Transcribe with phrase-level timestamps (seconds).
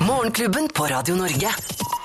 [0.00, 1.50] Morgenklubben på Radio Norge.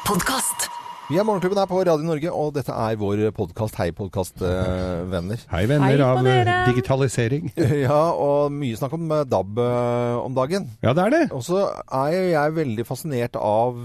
[0.07, 0.69] Podkast.
[1.09, 3.79] Vi er Morgenklubben her på Radio Norge, og dette er vår podkast.
[3.81, 5.39] Hei, podkastvenner.
[5.49, 6.57] Hei, venner Hei av eh, dere.
[6.69, 7.47] digitalisering.
[7.87, 10.67] ja, og mye snakk om eh, DAB eh, om dagen.
[10.85, 11.21] Ja, det er det.
[11.33, 11.63] Og så
[12.03, 13.81] er jeg veldig fascinert av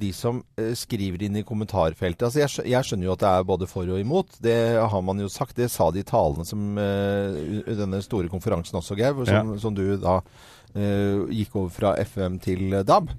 [0.00, 2.24] de som skriver inn i kommentarfeltet.
[2.30, 4.40] Altså jeg, jeg skjønner jo at det er både for og imot.
[4.40, 5.58] Det har man jo sagt.
[5.60, 10.22] Det sa de i talene som denne store konferansen også, Geir, som, som du da
[10.74, 13.10] gikk over fra FM til eh, DAB.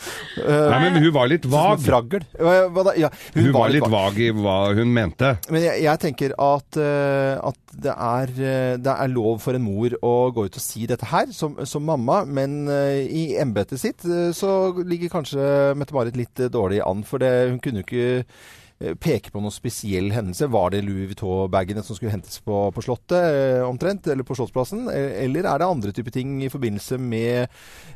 [0.72, 1.80] Nei, men hun var litt vag.
[1.84, 2.24] Fragl.
[2.40, 2.96] Hva, hva da?
[2.98, 5.34] Ja, Hun var litt vag i hva hun mente.
[5.52, 9.64] Men jeg, jeg tenker at, uh, at det, er, uh, det er lov for en
[9.66, 12.22] mor å gå ut og si dette her, som, som mamma.
[12.26, 14.50] Men eh, i embetet sitt eh, så
[14.86, 15.48] ligger kanskje
[15.78, 17.04] Mette-Marit litt eh, dårlig an.
[17.06, 18.54] For det, hun kunne jo ikke eh,
[19.00, 20.48] peke på noen spesiell hendelse.
[20.52, 24.86] Var det Louis Vuitton-bagene som skulle hentes på, på Slottet eh, omtrent, eller på Slottsplassen?
[24.92, 27.46] Eh, Eller er det andre typer ting i forbindelse med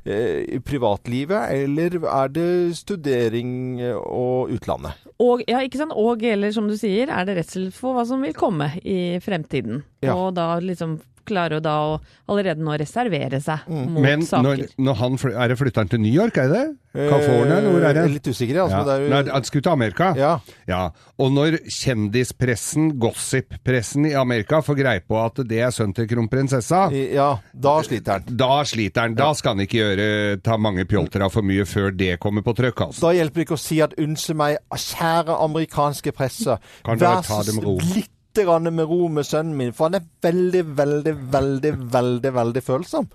[0.05, 1.53] eh, privatlivet?
[1.53, 2.49] Eller er det
[2.81, 4.97] studering eh, og utlandet?
[5.21, 5.93] Og, ja, ikke sant?
[5.93, 9.83] og eller som du sier, er det redsel for hva som vil komme i fremtiden.
[10.01, 10.17] Ja.
[10.17, 10.97] Og da liksom
[11.31, 13.89] klare å da å allerede nå reservere seg Mm.
[13.95, 14.69] mot Men når, saker.
[14.79, 16.65] når han fly, Er det flytter han til New York, er det?
[16.93, 18.03] California, eller hvor er det?
[18.05, 18.71] Eh, Litt usikker, altså.
[18.71, 18.79] Ja.
[18.79, 20.15] men det er jo- Nei, han skulle til Amerika.
[20.19, 20.39] Ja.
[20.67, 20.91] Ja,
[21.21, 26.91] Og når kjendispressen, gossip-pressen i Amerika får greie på at det er sønnen til kronprinsessa,
[27.15, 28.37] Ja, da sliter han.
[28.37, 29.15] da sliter han.
[29.15, 32.55] Da skal han ikke gjøre, ta mange pjolter av for mye før det kommer på
[32.57, 32.87] trykk.
[32.89, 33.01] Altså.
[33.01, 38.05] Da hjelper det ikke å si at 'unnskyld meg, kjære amerikanske presse', vær så grann
[38.37, 43.09] med ro med sønnen min, for han er veldig, veldig, veldig, veldig veldig følsom.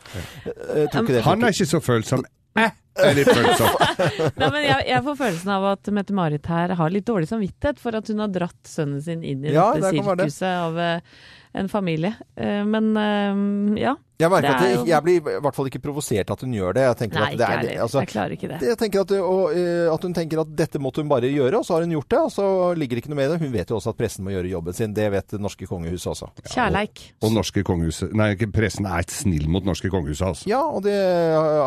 [0.46, 2.26] Det Han er ikke så følsom.
[2.58, 2.72] Eh,
[3.16, 3.32] litt.
[4.40, 7.98] Nei, men jeg, jeg får følelsen av at Mette-Marit her har litt dårlig samvittighet for
[8.00, 10.56] at hun har dratt sønnen sin inn i Ja, dette sirkuset det.
[10.56, 11.22] av uh,
[11.56, 12.16] en familie.
[12.40, 13.96] Uh, men uh, ja.
[14.16, 16.54] Jeg merker Det at er jo- jeg blir i hvert fall ikke provosert at hun
[16.56, 16.84] gjør det.
[16.86, 18.60] Jeg tenker Nei, at det er, jeg altså, Jeg klarer ikke det.
[18.64, 19.58] jeg tenker at, og,
[19.92, 22.22] at hun tenker at dette måtte hun bare gjøre, og så har hun gjort det.
[22.24, 22.46] Og så
[22.80, 23.40] ligger det ikke noe med det.
[23.44, 24.94] Hun vet jo også at pressen må gjøre jobben sin.
[24.96, 26.30] Det vet det norske kongehuset også.
[26.48, 27.04] Kjærleik.
[27.28, 30.48] Og norske kongehuset Nei, pressen er snill mot norske kongehuset, altså.
[30.48, 30.96] Ja, og det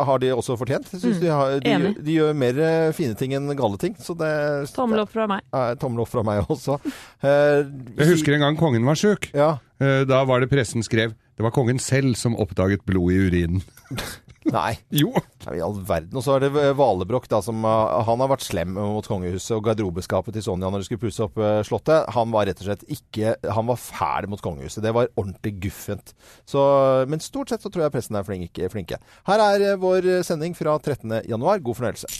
[0.09, 0.89] har de også fortjent.
[0.97, 1.69] Jeg de, har, de.
[1.73, 1.91] Enig.
[2.05, 3.95] de gjør mer eh, fine ting enn gale ting.
[4.01, 4.29] Så det
[4.75, 5.43] Tommel opp fra meg.
[5.53, 6.79] er tommel opp fra meg også.
[7.21, 7.63] Eh,
[7.99, 9.29] Jeg husker en gang kongen var sjuk.
[9.35, 9.57] Ja.
[9.79, 13.61] Eh, Da var det pressen skrev det var kongen selv som oppdaget blod i urinen.
[14.55, 14.77] Nei.
[14.93, 15.11] Jo.
[15.45, 16.15] Nei, I all verden.
[16.17, 19.55] Og så er det eh, Valebrokk, da, som uh, Han har vært slem mot kongehuset
[19.57, 22.07] og garderobeskapet til Sonja når de skulle pusse opp uh, Slottet.
[22.15, 24.83] Han var rett og slett ikke Han var fæl mot kongehuset.
[24.85, 26.13] Det var ordentlig guffent.
[26.47, 26.63] Så,
[27.09, 29.01] men stort sett så tror jeg pressen er flink, flinke.
[29.29, 31.21] Her er uh, vår sending fra 13.
[31.29, 31.63] januar.
[31.63, 32.11] God fornøyelse.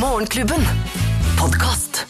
[0.00, 0.68] Morgenklubben.
[1.40, 2.04] Podkast.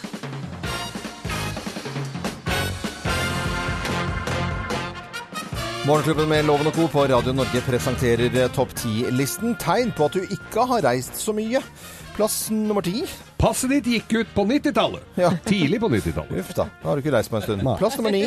[5.82, 6.84] Morgenklubben med Loven og Co.
[6.87, 9.56] på Radio Norge presenterer Topp 10-listen.
[9.58, 11.58] Tegn på at du ikke har reist så mye.
[12.14, 13.02] Plass nummer ti.
[13.40, 15.02] Passet ditt gikk ut på 90-tallet.
[15.19, 15.32] Ja.
[15.43, 16.38] Tidlig på 90-tallet.
[16.38, 17.67] Uff da, da har du ikke reist på en stund.
[17.67, 17.75] Nei.
[17.81, 18.23] Plass nummer ni.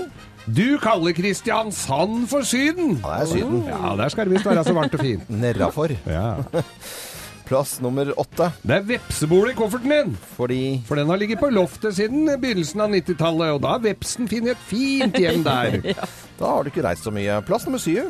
[0.46, 2.98] Du kaller Kristiansand for Syden.
[3.00, 3.64] Ja, det er Syden.
[3.72, 5.32] Ja, der skal det visst være så varmt og fint.
[5.32, 5.96] Nedafor.
[6.12, 6.28] Ja.
[7.46, 8.48] Plass nummer åtte.
[8.66, 10.14] Det er vepsebol i kofferten din.
[10.38, 14.30] Fordi For den har ligget på loftet siden begynnelsen av 90-tallet, og da har vepsen
[14.32, 15.78] funnet et fint hjem der.
[16.40, 17.38] da har du ikke reist så mye.
[17.46, 18.10] Plass nummer syv.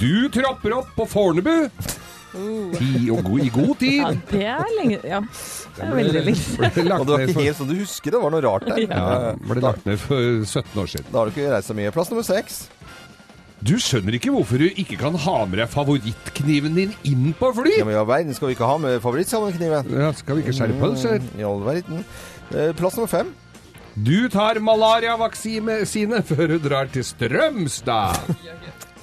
[0.00, 1.54] Du tropper opp på Fornebu.
[2.36, 4.18] Ti, og go, I god Ja, tid!
[4.28, 5.20] det er lenge Ja,
[5.78, 6.90] det er veldig lenge siden.
[6.92, 8.82] Og det var ikke helt sånn du husker det, var noe rart der.
[8.90, 11.08] ja, ble lagt ned for 17 år siden.
[11.14, 11.94] Da har du ikke reist så mye.
[11.96, 12.66] Plass nummer seks.
[13.66, 17.72] Du skjønner ikke hvorfor du ikke kan ha med deg favorittkniven din inn på fly?
[17.80, 19.88] Ja, men i all verden skal vi ikke ha med favorittsalmekniven.
[19.96, 21.02] Ja, skal vi ikke skjerpe oss?
[21.08, 21.26] eller?
[21.40, 22.04] I all verden.
[22.54, 23.32] Eh, Plass nummer fem.
[23.96, 28.20] Du tar malariavaksine før du drar til Strømstad.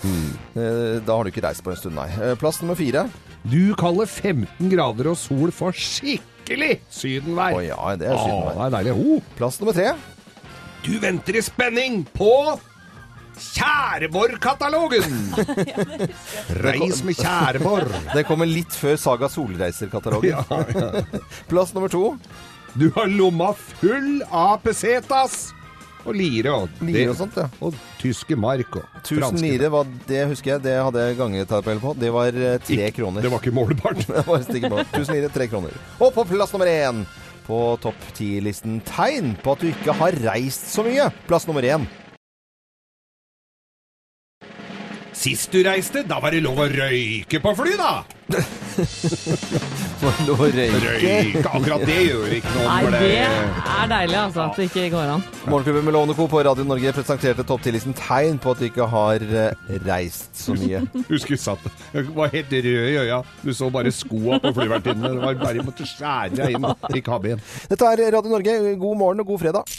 [0.04, 2.08] Eh, Da har du ikke reist på en stund, nei.
[2.22, 3.08] Eh, Plass nummer fire.
[3.44, 7.58] Du kaller 15 grader og sol for skikkelig sydenvær.
[7.60, 8.96] Å ja, det er Å, Oh, det er deilig.
[8.96, 9.24] Oh.
[9.40, 9.92] Plass nummer tre.
[10.88, 12.30] Du venter i spenning på
[13.40, 15.18] Kjæreborg-katalogen!
[16.66, 17.92] Reis med Kjæreborg.
[18.14, 20.38] Det kommer litt før Saga Solreiser-katalogen.
[20.38, 21.04] Ja, ja.
[21.52, 22.16] Plass nummer to.
[22.74, 25.52] Du har lomma full av pesetas
[26.04, 27.46] og lire og, Lire og sånt, ja.
[27.64, 29.44] og tyske mark og 1000 franske.
[29.46, 30.64] lire, var, det husker jeg.
[30.66, 31.94] Det hadde jeg gangetabell på.
[32.00, 33.24] Det var eh, tre Ik kroner.
[33.24, 34.04] Det var ikke målbart.
[34.10, 35.76] Det var Tusen lire, tre kroner.
[36.04, 37.06] Og på plass nummer én
[37.48, 41.10] på topp ti-listen tegn på at du ikke har reist så mye.
[41.28, 41.88] Plass nummer én.
[45.24, 47.92] Sist du reiste, da var det lov å røyke på fly, da!
[50.28, 50.82] Lov å røyke.
[50.84, 52.66] Røyke, akkurat det gjør ikke noe.
[52.66, 54.50] Nei, for det er deilig, altså.
[54.50, 55.24] At det ikke går an.
[55.46, 56.28] Morgenklubben med Lovende Co.
[56.28, 60.58] på Radio Norge presenterte topp ti-listen tegn på at du ikke har eh, reist så
[60.60, 60.84] mye.
[61.14, 63.24] Husker jeg satt Jeg var helt rød i øya.
[63.46, 65.14] Du så bare skoa på flyvertinnene.
[65.16, 66.68] Det var bare jeg måtte skjære deg inn
[67.14, 67.46] ha ben.
[67.72, 68.60] Dette er Radio Norge.
[68.76, 69.78] God morgen og god fredag.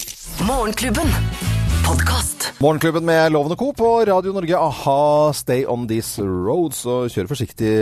[0.49, 1.52] Morgenklubben.
[1.87, 2.53] Podkast.
[2.61, 3.73] Morgenklubben med Lovende Co.
[3.73, 4.57] på Radio Norge.
[4.59, 6.73] Aha, stay on this road.
[6.75, 7.73] Så kjør forsiktig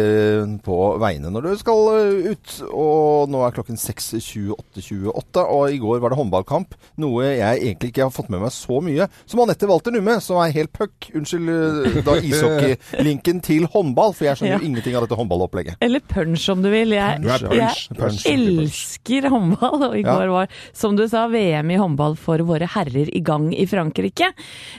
[0.64, 2.54] på veiene når du skal eh, ut.
[2.72, 6.74] Og nå er klokken 6.28.28, og i går var det håndballkamp.
[7.02, 9.06] Noe jeg egentlig ikke har fått med meg så mye.
[9.28, 11.10] Som Anette Walter Numme, som er helt puck.
[11.14, 14.60] Unnskyld da da ishockeylinken til håndball, for jeg skjønner Ja.
[14.62, 15.78] jo ingenting av dette håndballopplegget.
[15.84, 16.96] Eller punch, om du vil.
[16.96, 17.86] Jeg, punch, punch.
[17.86, 18.26] jeg Punch.
[18.34, 20.18] elsker håndball, og i Ja.
[20.32, 23.91] var, som du sa, VM i håndball for våre herrer i gang i Frankrike.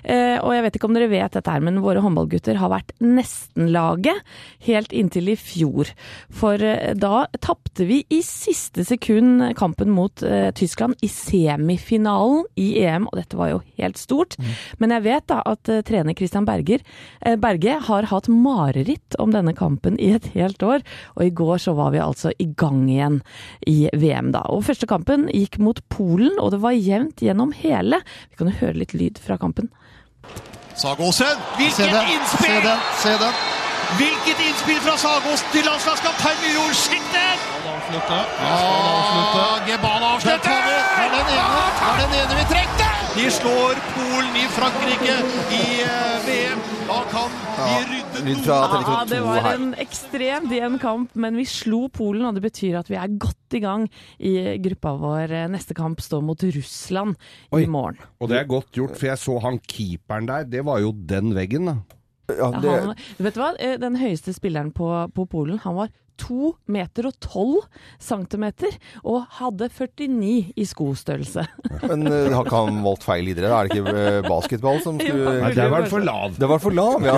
[0.04, 2.94] Eh, og jeg vet ikke om dere vet dette her, men våre håndballgutter har vært
[3.04, 4.22] nesten-laget
[4.68, 5.92] helt inntil i fjor.
[6.34, 12.70] For eh, da tapte vi i siste sekund kampen mot eh, Tyskland i semifinalen i
[12.84, 14.38] EM, og dette var jo helt stort.
[14.82, 16.84] Men jeg vet da at trener Christian Berger,
[17.42, 20.84] Berge har hatt mareritt om denne kampen i et helt år,
[21.16, 23.20] og i går så var vi altså i gang igjen
[23.70, 24.44] i VM da.
[24.54, 28.00] Og første kampen gikk mot Polen, og det var jevnt gjennom hele.
[28.32, 29.68] Vi kan jo høre litt lyd fra kampen.
[30.76, 32.48] Sagåsen, hvilket innspill!
[32.48, 33.34] se den, se den.
[34.00, 36.76] Hvilket innspill fra Sagåsen til landslagskaptein Myhrvold!
[36.86, 37.38] Sjekk den!
[38.42, 40.63] Ah, Gebal Ja, tar vi,
[43.24, 45.14] De slår Polen i Frankrike
[45.56, 46.64] i eh, VM.
[46.90, 49.62] Da kan de rydde noe TV2 Ja, det var her.
[49.62, 53.56] en ekstremt jevn kamp, men vi slo Polen, og det betyr at vi er godt
[53.56, 53.86] i gang
[54.20, 54.34] i
[54.66, 55.36] gruppa vår.
[55.54, 57.16] Neste kamp står mot Russland
[57.56, 57.64] Oi.
[57.64, 58.02] i morgen.
[58.20, 60.44] Og det er godt gjort, for jeg så han keeperen der.
[60.58, 61.78] Det var jo den veggen, da.
[62.28, 62.94] Ja, det, Han,
[63.24, 63.54] vet du hva?
[63.60, 67.64] Eh, Den høyeste spilleren på, på Polen, han var to meter og tolv
[68.02, 71.46] centimeter, og hadde 49 i skostørrelse.
[71.90, 73.54] men uh, har ikke han valgt feil idrett?
[73.54, 76.38] Er det ikke eh, basketball som skulle Nei, det var for lav.
[76.40, 77.18] Det var for lav, ja.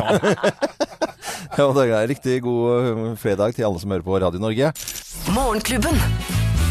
[1.60, 4.74] ja, det er riktig god eh, fredag til alle som hører på Radio Norge.
[5.36, 6.02] Morgenklubben.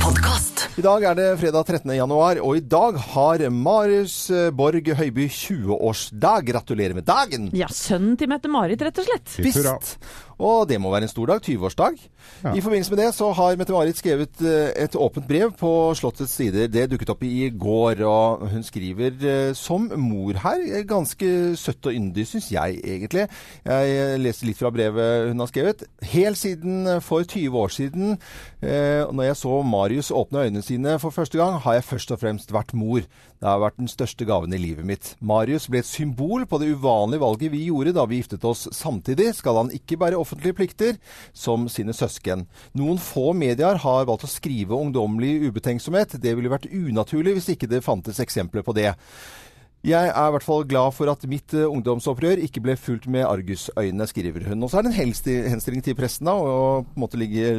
[0.05, 0.54] Podkast.
[0.65, 1.93] I dag er det fredag 13.
[1.95, 6.47] januar, og i dag har Marius eh, Borg Høiby 20-årsdag.
[6.49, 7.51] Gratulerer med dagen!
[7.55, 9.37] Ja, sønnen til Mette-Marit, rett og slett.
[9.44, 9.99] Visst.
[10.43, 11.43] Og det må være en stor dag.
[11.44, 12.01] 20-årsdag.
[12.43, 12.55] Ja.
[12.56, 16.67] I forbindelse med det så har Mette-Marit skrevet eh, et åpent brev på Slottets sider.
[16.73, 20.65] Det dukket opp i går, og hun skriver eh, som mor her.
[20.91, 23.29] Ganske søtt og yndig, syns jeg egentlig.
[23.65, 25.87] Jeg leser litt fra brevet hun har skrevet.
[26.15, 28.19] Helt siden for 20 år siden,
[28.63, 32.20] eh, når jeg så Marius åpne øynene sine for første gang, har jeg først og
[32.20, 33.03] fremst vært mor.
[33.03, 35.08] Det har vært den største gaven i livet mitt.
[35.19, 38.67] Marius ble et symbol på det uvanlige valget vi gjorde da vi giftet oss.
[38.70, 40.99] Samtidig skal han ikke bære offentlige plikter
[41.32, 42.46] som sine søsken.
[42.79, 46.19] Noen få medier har valgt å skrive ungdommelig ubetenksomhet.
[46.23, 48.93] Det ville vært unaturlig hvis ikke det fantes eksempler på det.
[49.84, 53.26] Jeg er i hvert fall glad for at mitt eh, ungdomsopprør ikke ble fulgt med
[53.29, 54.64] argusøyne, skriver hun.
[54.64, 57.50] Og så er det en henstilling til pressen da, å på en måte ligge,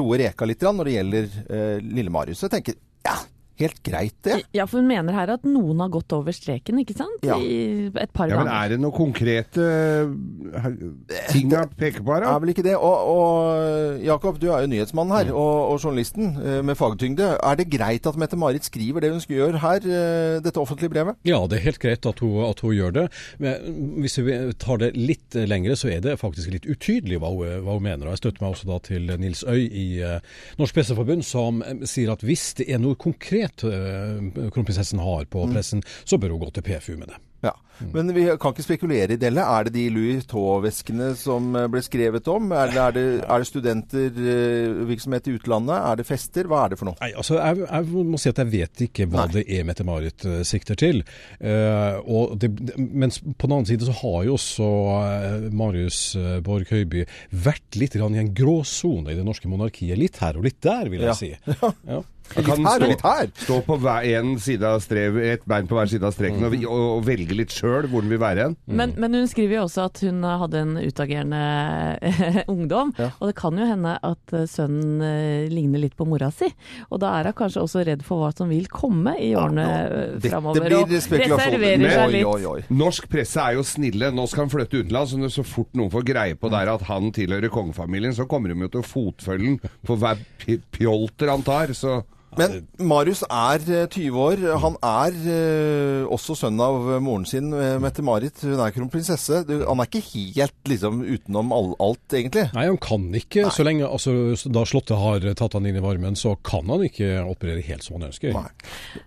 [0.00, 2.40] roe reka litt når det gjelder eh, lille Marius.
[2.46, 3.18] Jeg tenker, ja,
[3.60, 4.40] helt greit, det.
[4.56, 7.22] Ja, for hun mener her at noen har gått over streken, ikke sant?
[7.26, 7.36] Ja.
[7.38, 10.68] I et par Ja, men er det noen konkrete eh,
[11.30, 12.24] ting å peker på her?
[12.24, 12.32] da?
[12.34, 12.74] er vel ikke det.
[12.74, 17.30] Og, og Jakob, du er jo nyhetsmannen her, og, og journalisten eh, med fagtyngde.
[17.38, 21.20] Er det greit at Mette-Marit skriver det hun skal gjøre her, eh, dette offentlige brevet?
[21.28, 23.06] Ja, det er helt greit at hun, at hun gjør det.
[23.42, 27.62] Men hvis vi tar det litt lengre, så er det faktisk litt utydelig hva hun,
[27.66, 28.08] hva hun mener.
[28.08, 29.86] Og Jeg støtter meg også da til Nils Øy i
[30.58, 35.82] Norsk Presseforbund, som sier at hvis det er noe konkret eh, kronprinsessen har på pressen,
[36.04, 37.20] så bør hun gå til PFU med det.
[37.44, 37.54] Ja.
[37.92, 39.32] Men vi kan ikke spekulere i det.
[39.34, 42.52] Er det de Louis Vuitton-veskene som eh, ble skrevet om?
[42.54, 45.74] Er det, er det, er det studentervirksomhet i utlandet?
[45.76, 46.48] Er det fester?
[46.50, 46.98] Hva er det for noe?
[47.02, 50.40] Nei, altså jeg, jeg må si at jeg vet ikke hva det er Mette-Marit eh,
[50.46, 51.02] sikter til.
[51.42, 56.38] Uh, og det, men på den annen side så har jo også eh, Marius eh,
[56.44, 57.04] Borg Høiby
[57.44, 59.98] vært litt i en gråsone i det norske monarkiet.
[60.00, 61.14] Litt her og litt der, vil jeg Ja.
[61.18, 61.34] si.
[61.94, 62.02] Ja.
[62.34, 63.26] Litt her og litt her.
[63.36, 66.56] Stå på hver, en side av strev, et bein på hver side av streken mm.
[66.64, 68.56] og, og velge litt sjøl hvor den vil være hen.
[68.66, 71.40] Men, men hun skriver jo også at hun hadde en utagerende
[72.54, 72.92] ungdom.
[72.98, 73.10] Ja.
[73.20, 76.48] Og det kan jo hende at eh, sønnen eh, ligner litt på mora si.
[76.90, 79.84] Og da er hun kanskje også redd for hva som vil komme i årene ja,
[80.16, 80.66] Dette framover.
[80.68, 81.66] blir Og spekulasjoner.
[82.04, 82.30] Oi, litt.
[82.30, 82.60] oi, oi.
[82.74, 84.10] Norsk presse er jo snille.
[84.14, 85.14] Nå skal han flytte utenlands.
[85.18, 88.58] og Så fort noen får greie på der at han tilhører kongefamilien, så kommer de
[88.66, 90.20] jo til å fotfølge på hver
[90.74, 91.72] pjolter han tar.
[91.76, 92.00] Så
[92.38, 94.44] Men Marius er eh, 20 år.
[94.62, 98.42] Han er eh, også sønn av eh, moren sin, eh, Mette-Marit.
[98.44, 99.42] Hun er kronprinsesse.
[99.68, 100.02] Han er ikke
[100.34, 102.46] helt liksom utenom alt, egentlig.
[102.56, 103.46] Nei, han kan ikke.
[103.54, 104.14] Så lenge altså,
[104.52, 107.98] da Slottet har tatt han inn i varmen, så kan han ikke operere helt som
[107.98, 108.34] han ønsker.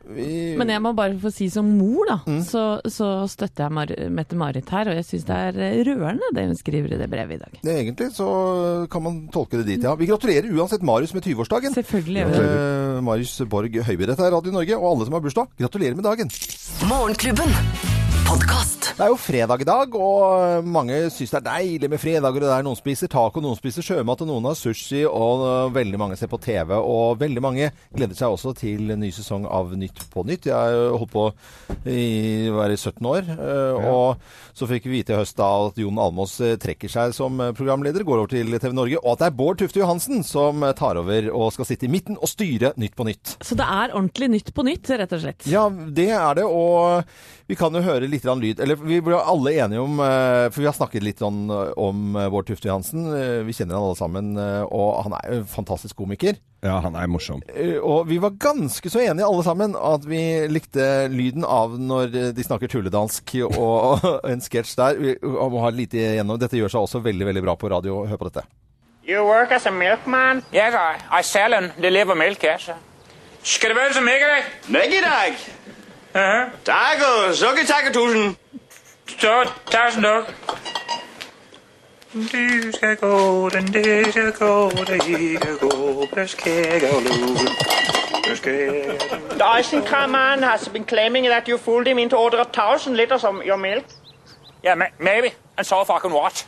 [0.07, 2.41] Vi, Men jeg må bare få si som mor, da, Mm.
[2.43, 4.89] så, så støtter jeg Mar Mette-Marit her.
[4.91, 7.60] Og jeg syns det er eh, rørende det hun skriver i det brevet i dag.
[7.63, 8.27] det, egentlig så
[8.91, 9.93] kan man tolke det dit, ja.
[10.00, 11.75] Vi gratulerer uansett Marius med 20-årsdagen.
[11.77, 12.41] Selvfølgelig det.
[12.43, 14.06] Eh, Marius Borg Høiby.
[14.06, 16.30] Dette er Radio Norge, og alle som har bursdag, gratulerer med dagen.
[16.86, 17.97] Morgenklubben.
[18.27, 18.89] Podkast.
[18.98, 22.41] Det er jo fredag i dag, og mange syns det er deilig med fredager.
[22.41, 25.75] og det er Noen spiser taco, noen spiser sjømat, og noen har sushi, og øh,
[25.75, 26.74] veldig mange ser på TV.
[26.75, 30.50] Og veldig mange gleder seg også til ny sesong av Nytt på Nytt.
[30.50, 31.24] Jeg har holdt på
[31.88, 35.79] i å være 17 år, øh, og så fikk vi vite i høst da at
[35.79, 39.29] Jon Almås øh, trekker seg som programleder, går over til TV Norge, og at det
[39.29, 43.00] er Bård Tufte Johansen som tar over og skal sitte i midten og styre Nytt
[43.00, 43.38] på Nytt.
[43.39, 45.48] Så det er ordentlig Nytt på Nytt, rett og slett.
[45.48, 47.05] Ja, det er det, og
[47.48, 48.60] vi kan jo høre litt grann lyd.
[48.64, 52.30] Eller vi ble alle enige om eh, For vi har snakket litt eh, om eh,
[52.34, 53.08] Bård Tufte Johansen.
[53.48, 56.38] Vi kjenner han alle sammen, og han er jo en fantastisk komiker.
[56.66, 57.42] ja, han er morsom.
[57.84, 62.46] Og vi var ganske så enige alle sammen at vi likte lyden av når de
[62.46, 65.02] snakker tulledansk og en sketsj der.
[65.02, 66.40] Vi må ha lite igjennom.
[66.42, 68.04] Dette gjør seg også veldig, veldig bra på radio.
[68.10, 68.48] Hør på dette.
[69.08, 70.44] You work as a milkman?
[70.52, 72.70] Yes, I, I sell and deliver milk, yes.
[73.44, 74.44] Skal det være så mælkedag?
[74.68, 75.38] Mælkedag?
[75.38, 75.68] Uh-huh.
[76.66, 78.36] Tak og sukke tak og tusind.
[79.20, 80.36] Så, tusen takk.
[82.14, 87.00] Du skal gå, den du skal gå, gå, det skal gå,
[88.30, 88.84] det skal
[89.32, 93.24] The Eisenkram man has been claiming that you fooled him into order a thousand liters
[93.24, 93.84] of your milk.
[94.66, 95.36] Yeah, ma- maybe.
[95.58, 96.48] And so fucking what?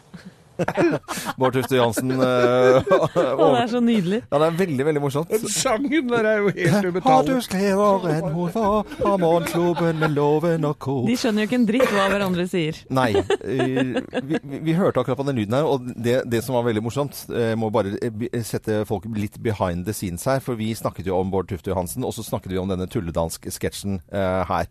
[1.39, 2.11] Bård Tufte Johansen.
[2.19, 4.21] Uh, Å, det er så nydelig.
[4.29, 5.33] Ja, det er veldig, veldig morsomt.
[5.53, 10.67] Sangen der er jo helt Har du skrevet en hun var, har morgenklubben med loven
[10.69, 10.97] og ko.
[11.07, 12.77] De skjønner jo ikke en dritt hva hverandre sier.
[12.93, 13.09] Nei.
[13.17, 13.93] eh,
[14.29, 16.83] Vi, vi, vi hørte akkurat på den lyden her, og det, det som var veldig
[16.85, 21.09] morsomt eh, Må bare eh, sette folk litt behind the scenes her, for vi snakket
[21.09, 24.69] jo om Bård Tufte Johansen, og så snakket vi om denne tulledansk-sketsjen eh, her.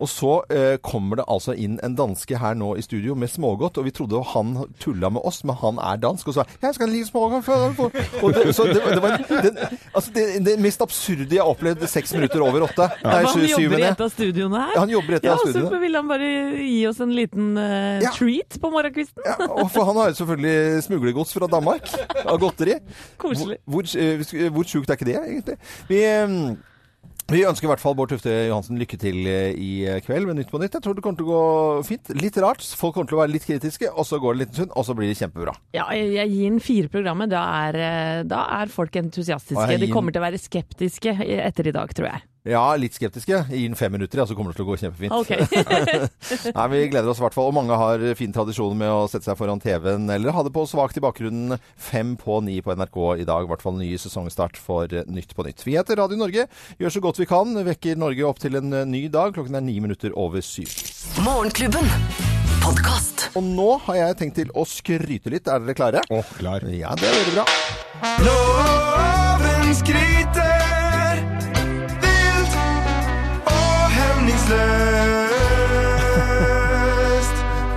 [0.00, 3.78] Og så eh, kommer det altså inn en danske her nå i studio med smågodt,
[3.80, 6.74] og vi trodde jo han tulla med oss, men han er dansk, og sa 'Jeg
[6.74, 7.66] skal like smågodt før
[8.24, 9.58] Og det, så det, det var den,
[9.94, 12.88] altså det, det mest absurde jeg har opplevd seks minutter over åtte.
[13.04, 14.72] Nei, han jobber i et av studioene her.
[14.74, 15.68] Ja, han jobber i et av ja, studiene.
[15.68, 16.30] Så vil han bare
[16.64, 18.12] gi oss en liten uh, Ja.
[18.16, 19.24] treat på morgenkvisten.
[19.26, 21.92] Ja, og for han har jo selvfølgelig smuglergods fra Danmark
[22.24, 22.78] av godteri.
[23.20, 23.60] Koselig.
[23.64, 25.56] Hvor, hvor, hvor sjukt er ikke det, egentlig?
[25.90, 26.36] Vi, eh,
[27.30, 29.70] vi ønsker i hvert fall Bård Tufte Johansen lykke til eh, i
[30.06, 30.76] kveld med Nytt på Nytt.
[30.78, 32.12] Jeg tror det kommer til å gå fint.
[32.18, 32.64] Litt rart.
[32.78, 34.86] Folk kommer til å være litt kritiske, og så går det en liten stund, og
[34.88, 35.54] så blir det kjempebra.
[35.76, 37.32] Ja, jeg jeg gir den fire programmet.
[37.32, 39.68] Da er, eh, da er folk entusiastiske.
[39.70, 42.26] Gir De kommer til å være skeptiske etter i dag, tror jeg.
[42.48, 43.42] Ja, litt skeptiske.
[43.52, 45.12] Gi den fem minutter, ja, så kommer det til å gå kjempefint.
[45.12, 45.44] Okay.
[46.56, 47.50] Nei, Vi gleder oss i hvert fall.
[47.50, 50.64] Og mange har fin tradisjon med å sette seg foran TV-en eller ha det på
[50.68, 53.44] svakt i bakgrunnen fem på ni på NRK i dag.
[53.44, 55.66] I hvert fall ny sesongstart for Nytt på Nytt.
[55.66, 56.46] Vi heter Radio Norge.
[56.80, 57.52] Gjør så godt vi kan.
[57.66, 59.36] Vekker Norge opp til en eh, ny dag.
[59.36, 60.72] Klokken er ni minutter over syv.
[61.20, 61.92] Morgenklubben.
[62.64, 63.28] Podcast.
[63.36, 65.48] Og nå har jeg tenkt til å skryte litt.
[65.48, 66.04] Er dere klare?
[66.08, 66.64] Å, klar.
[66.72, 67.46] Ja, det er veldig bra.
[68.24, 70.19] Loven skryter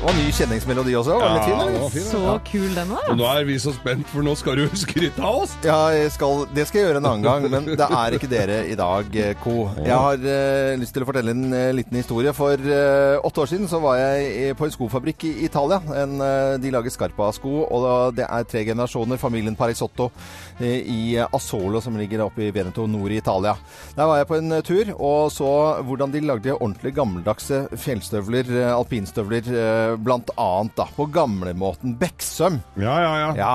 [0.00, 1.12] Var ny kjenningsmelodi også.
[1.20, 1.74] Var den litt fin, eller?
[1.82, 3.08] var fin, Så kul den var.
[3.12, 5.52] Og nå er vi så spent, for nå skal du skryte av oss.
[5.66, 8.56] Ja, jeg skal, det skal jeg gjøre en annen gang, men det er ikke dere
[8.72, 9.66] i dag, eh, Co.
[9.84, 12.32] Jeg har eh, lyst til å fortelle en eh, liten historie.
[12.36, 15.82] For eh, åtte år siden så var jeg i- på en skofabrikk i Italia.
[15.92, 19.20] En, eh, de lager Scarpa-sko, og da- det er tre generasjoner.
[19.20, 20.08] Familien Parisotto
[20.62, 23.52] eh, i Asolo, som ligger oppe i Veneto nord i Italia.
[24.00, 25.52] Der var jeg på en eh, tur og så
[25.84, 32.60] hvordan de lagde ordentlig gammeldagse fjellstøvler, eh, alpinstøvler, eh, blant annet da, på gamlemåten Beksøm.
[32.80, 33.30] Ja, ja, ja.
[33.38, 33.54] Ja.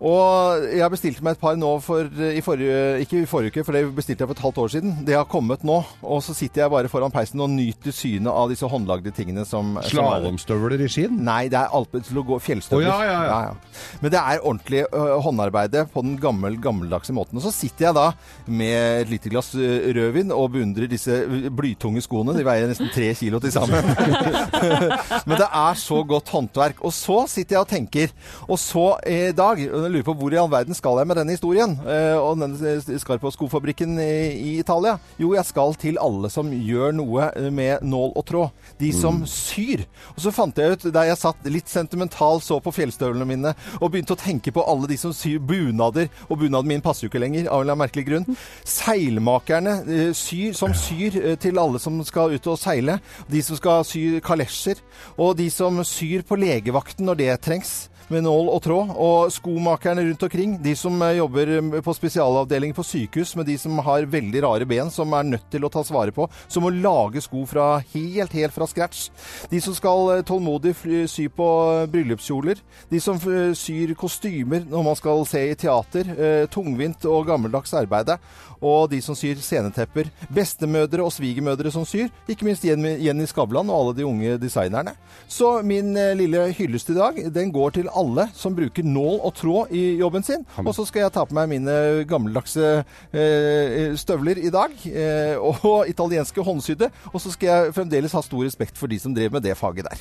[0.00, 3.76] Og jeg bestilte meg et par nå for, i forrige, ikke i forrige uke, for
[3.76, 4.94] det bestilte jeg for et halvt år siden.
[5.06, 5.76] Det har kommet nå.
[6.02, 9.76] Og så sitter jeg bare foran peisen og nyter synet av disse håndlagde tingene som
[9.78, 11.18] er- Slalåmstøvler i skien?
[11.26, 12.88] Nei, det er alpe til å gå fjellstøvler.
[12.88, 13.90] Oh, ja, ja, ja.
[14.00, 17.36] Men det er ordentlig uh, håndarbeide på den gammel, gammeldagse måten.
[17.38, 18.08] Og så sitter jeg da
[18.50, 21.20] med et lite glass rødvin og beundrer disse
[21.54, 22.34] blytunge skoene.
[22.36, 23.84] De veier nesten tre kilo til sammen.
[25.28, 26.80] Men det er så godt håndverk.
[26.84, 28.14] Og så sitter jeg og tenker,
[28.48, 31.20] og så i dag og jeg lurer på hvor i all verden skal jeg med
[31.20, 31.76] denne historien?
[31.84, 32.56] Eh, og den
[33.00, 34.96] skal på skofabrikken i, i Italia.
[35.20, 38.66] Jo, jeg skal til alle som gjør noe med nål og tråd.
[38.80, 39.84] De som syr.
[40.14, 43.92] Og så fant jeg ut, der jeg satt litt sentimental, så på fjellstøvlene mine, og
[43.92, 47.22] begynte å tenke på alle de som syr bunader, og bunaden min passer jo ikke
[47.22, 48.38] lenger, av en eller annen merkelig grunn.
[48.68, 52.98] Seilmakerne eh, syr, som syr eh, til alle som skal ut og seile.
[53.30, 54.80] De som skal sy kalesjer.
[55.20, 58.92] Og de som syr på legevakten når det trengs med nål og tråd.
[59.00, 60.56] Og skomakerne rundt omkring.
[60.62, 64.68] De som eh, jobber eh, på spesialavdeling på sykehus med de som har veldig rare
[64.68, 66.26] ben, som er nødt til å tas vare på.
[66.50, 69.08] Som må lage sko fra helt, helt fra scratch.
[69.50, 70.74] De som skal eh, tålmodig
[71.10, 71.48] sy på
[71.90, 72.60] bryllupskjoler.
[72.90, 76.08] De som syr kostymer når man skal se i teater.
[76.52, 78.16] Tungvint og gammeldags arbeide.
[78.60, 80.10] Og de som syr scenetepper.
[80.34, 82.10] Bestemødre og svigermødre som syr.
[82.28, 84.94] Ikke minst Jenny Skavlan og alle de unge designerne.
[85.28, 87.99] Så min lille hyllest i dag, den går til alle
[88.36, 90.44] som bruker nål og tråd i jobben sin.
[90.64, 91.76] Og så skal jeg ta på meg mine
[92.08, 92.72] gammeldagse
[93.12, 94.74] eh, støvler i dag.
[94.90, 96.90] Eh, og italienske håndsydde.
[97.12, 99.88] Og så skal jeg fremdeles ha stor respekt for de som drev med det faget
[99.90, 99.98] der.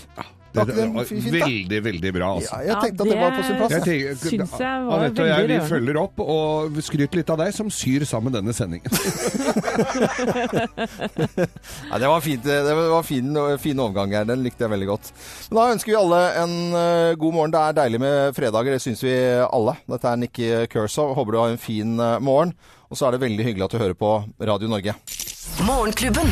[0.49, 2.57] Det er det fint, veldig, veldig bra, altså.
[2.57, 3.73] Ja, jeg tenkte at det var på sin plass.
[3.77, 7.53] Jeg syns jeg var Anette og jeg vi følger opp og skryter litt av deg
[7.53, 8.89] som syr sammen denne sendingen.
[11.89, 12.43] Ja, det var fint.
[12.43, 14.25] Det var fin, fin overgang her.
[14.29, 15.05] Den likte jeg veldig godt.
[15.49, 17.53] Men da ønsker vi alle en eh, god morgen.
[17.53, 19.73] Det er deilig med fredager, det syns vi alle.
[19.89, 21.15] Dette er Nikki Kershaw.
[21.17, 22.53] Håper du har en fin eh, morgen.
[22.89, 24.13] Og så er det veldig hyggelig at du hører på
[24.51, 24.93] Radio Norge.
[25.65, 26.29] Morgenklubben.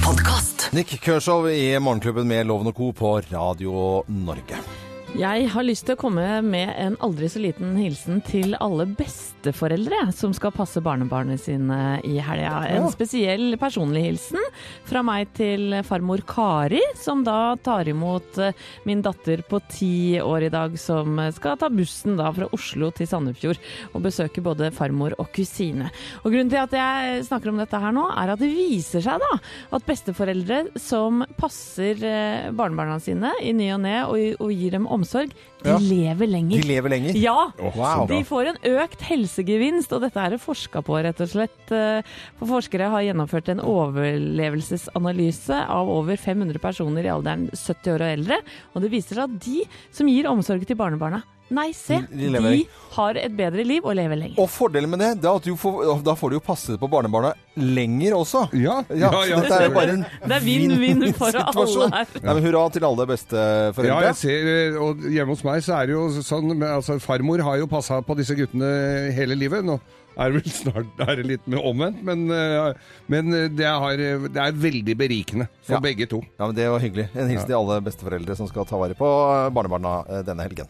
[0.00, 0.70] Podcast.
[0.72, 2.92] Nick Kershaw i Morgenklubben med Loven og Co.
[2.92, 4.87] på Radio Norge.
[5.16, 10.10] Jeg har lyst til å komme med en aldri så liten hilsen til alle besteforeldre
[10.12, 12.66] som skal passe barnebarnet sine i helga.
[12.68, 14.44] En spesiell personlig hilsen
[14.88, 18.52] fra meg til farmor Kari, som da tar imot eh,
[18.84, 23.08] min datter på ti år i dag, som skal ta bussen da fra Oslo til
[23.08, 25.88] Sandefjord og besøke både farmor og kusine.
[26.20, 29.24] Og Grunnen til at jeg snakker om dette her nå, er at det viser seg
[29.24, 29.32] da
[29.72, 34.84] at besteforeldre som passer eh, barnebarna sine i ny og ne og, og gir dem
[34.84, 35.76] omsorg, de Ja.
[35.78, 36.60] lever lenger.
[36.62, 37.16] De lever lenger.
[37.16, 37.50] Ja!
[37.74, 38.06] Wow.
[38.08, 41.72] De får en økt helsegevinst, og dette er det forska på, rett og slett.
[41.72, 42.02] Eh,
[42.38, 48.12] For forskere har gjennomført en overlevelsesanalyse av over 500 personer i alderen 70 år og
[48.18, 48.38] eldre,
[48.74, 52.68] og det viser seg at de som gir omsorg til barnebarna, nei, se, De- de
[52.98, 54.38] har et bedre liv og lever lenger.
[54.42, 56.88] Og fordelen med det, det er at du får, da får du jo passe på
[56.90, 58.46] barnebarna lenger også.
[58.58, 62.06] Ja, Ja, ja, ja, dette er jo bare en Det er vinn-vinn for alle her.
[62.22, 63.92] Nei, men hurra til alle besteforeldre.
[63.92, 67.40] Ja, jeg ser, eh, og hjemme hos meg så er det jo sånn altså, Farmor
[67.46, 69.64] har jo passa på disse guttene hele livet.
[69.64, 69.78] Nå
[70.18, 72.72] er vel snart er litt mer omvendt, men, eh,
[73.06, 75.80] men det, har, det er veldig berikende for Ja.
[75.84, 76.18] begge to.
[76.40, 77.08] Ja, men Det var hyggelig.
[77.14, 79.06] En hilsen til alle besteforeldre som skal ta vare på
[79.54, 80.66] barnebarna eh, denne helgen.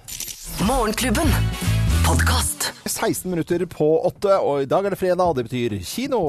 [0.56, 1.26] Morgenklubben.
[2.06, 2.72] Podkast.
[2.84, 6.22] 16 minutter på åtte, og i dag er det fredag, og det betyr kino.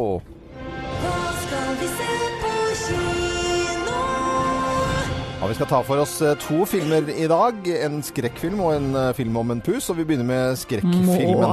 [5.39, 7.63] Ja, Vi skal ta for oss eh, to filmer i dag.
[7.79, 9.85] En skrekkfilm og en eh, film om en pus.
[9.87, 11.05] Og vi begynner med skrekkfilmen.
[11.07, 11.45] Må-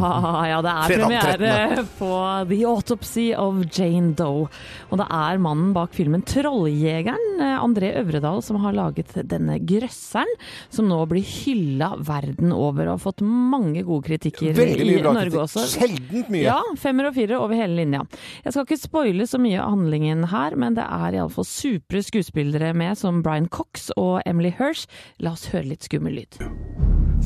[0.50, 2.08] Ja, det er premiere på
[2.50, 4.48] The Autopsy of Jane Doe.
[4.90, 10.34] Og det er mannen bak filmen 'Trolljegeren', eh, André Øvredal, som har laget denne grøsseren,
[10.68, 15.62] som nå blir hylla verden over og har fått mange gode kritikker i Norge også.
[15.76, 16.42] Sjeldent mye.
[16.48, 18.02] Ja, femmer og fire over hele linja.
[18.42, 22.74] Jeg skal ikke spoile så mye av handlingen her, men det er iallfall supre skuespillere
[22.74, 24.86] med, som Brian Cox og Emily Hirsch.
[25.20, 26.40] La oss høre litt skummel lyd.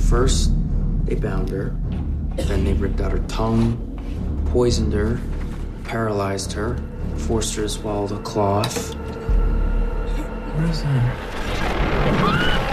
[0.09, 0.51] First,
[1.07, 1.75] they bound her.
[2.37, 3.77] Then they ripped out her tongue,
[4.53, 5.21] poisoned her,
[5.85, 6.77] paralyzed her,
[7.17, 8.95] forced her to swallow the cloth.
[10.55, 12.70] What is that?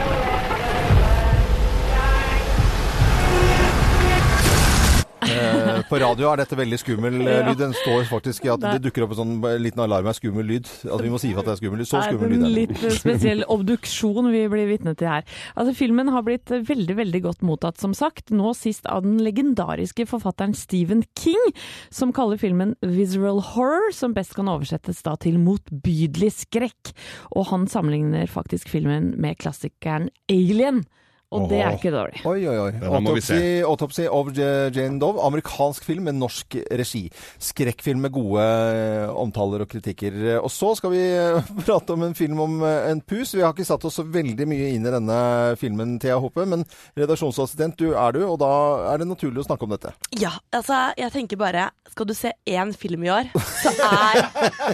[5.38, 7.44] Eh, På radio er dette veldig skummel eh, Ja.
[7.50, 7.58] lyd.
[7.60, 10.66] Den står faktisk i at Det- dukker opp en sånn liten alarm er skummel lyd.
[10.92, 11.88] At vi må si ifra at det er skummel lyd.
[11.88, 12.56] Så skummel lyd er det.
[12.56, 15.24] litt eh, spesiell obduksjon vi blir vitne til her.
[15.56, 18.32] Altså, filmen har blitt veldig veldig godt mottatt, som sagt.
[18.32, 21.54] Nå sist av den legendariske forfatteren Stephen King,
[21.92, 26.94] som kaller filmen visceral horror, som best kan oversettes da til motbydelig skrekk.
[27.36, 30.86] Og han sammenligner faktisk filmen med klassikeren Alien.
[31.36, 32.22] Og det er ikke dårlig.
[32.24, 32.70] Oi, oi, oi.
[32.88, 35.20] Autopsy, Autopsy of Jane Dove.
[35.28, 37.02] Amerikansk film med norsk regi.
[37.44, 40.16] Skrekkfilm med gode eh, omtaler og kritikker.
[40.40, 43.34] Og så skal vi eh, prate om en film om eh, en pus.
[43.36, 45.18] Vi har ikke satt oss så veldig mye inn i denne
[45.60, 46.64] filmen, Thea Hoppe, men
[46.96, 48.54] redaksjonsassistent du er du, og da
[48.94, 49.92] er det naturlig å snakke om dette.
[50.16, 54.22] Ja, altså, jeg tenker bare Skal du se én film i år, så er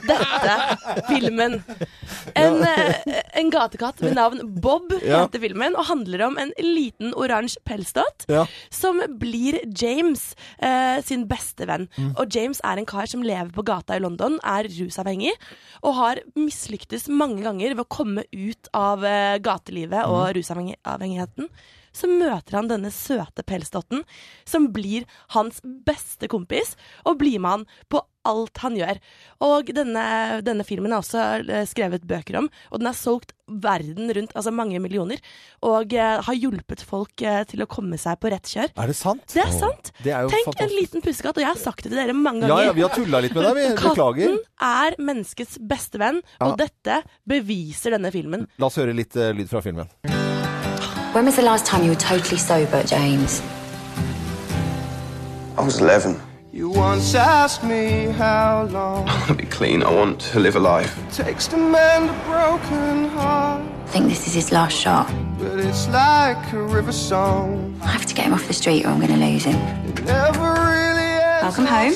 [0.05, 0.55] dette
[1.09, 1.57] filmen.
[2.37, 5.25] En, en gatekatt med navn Bob Ja.
[5.33, 8.45] filmen, og handler om en liten oransje pelsdott Ja.
[8.69, 11.87] som blir James eh, sin beste venn.
[11.97, 12.15] Mm.
[12.17, 15.31] Og James er en kar som lever på gata i London, er rusavhengig,
[15.83, 20.33] og har mislyktes mange ganger ved å komme ut av eh, gatelivet og Mm.
[20.39, 21.49] rusavhengigheten.
[21.93, 24.03] Så møter han denne søte pelsdotten,
[24.49, 26.75] som blir hans beste kompis,
[27.05, 28.99] og blir med han på alt han gjør.
[29.43, 30.03] Og denne,
[30.45, 34.53] denne filmen er også eh, skrevet bøker om, og den er solgt verden rundt, altså
[34.55, 35.19] mange millioner,
[35.67, 38.71] og eh, har hjulpet folk eh, til å komme seg på rett kjør.
[38.79, 39.25] Er det sant?
[39.33, 39.91] Det er sant.
[39.99, 40.65] Det er jo Tenk fantastisk.
[40.69, 42.55] en liten pussekatt, og jeg har sagt det til dere mange ganger.
[42.55, 43.69] ja, ja, vi har tulla litt med deg, vi.
[43.83, 44.35] Beklager.
[44.39, 48.47] Katten er menneskets beste venn, og dette beviser denne filmen.
[48.61, 49.91] La oss høre litt uh, lyd fra filmen.
[51.13, 53.39] When was the last time you were totally sober, James?
[55.55, 56.19] I was 11.
[56.51, 59.83] You once asked me how long I want to be clean.
[59.83, 60.91] I want to live a life.
[61.15, 65.07] takes to mend a broken heart, I think this is his last shot.
[65.37, 67.79] but it's like a river song.
[67.83, 69.59] I have to get him off the street or I'm going to lose him.
[70.05, 71.12] Never really ends.
[71.43, 71.95] Welcome home.